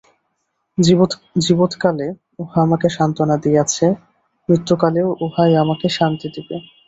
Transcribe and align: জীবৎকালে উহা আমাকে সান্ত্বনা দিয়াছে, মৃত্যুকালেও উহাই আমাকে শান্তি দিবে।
জীবৎকালে 1.45 2.07
উহা 2.39 2.59
আমাকে 2.61 2.87
সান্ত্বনা 2.89 3.35
দিয়াছে, 3.43 3.85
মৃত্যুকালেও 4.49 5.09
উহাই 5.25 5.51
আমাকে 5.63 5.87
শান্তি 5.97 6.27
দিবে। 6.35 6.55